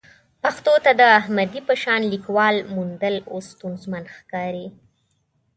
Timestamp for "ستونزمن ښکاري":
3.55-4.67